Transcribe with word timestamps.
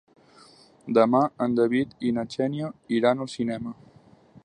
Demà 0.99 1.21
en 1.47 1.53
David 1.61 1.93
i 2.09 2.13
na 2.17 2.25
Xènia 2.37 2.73
iran 3.01 3.25
al 3.27 3.33
cinema. 3.39 3.81